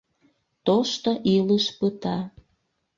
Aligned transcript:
Тошто 0.65 1.11
илыш 1.35 1.65
пыта! 1.79 2.17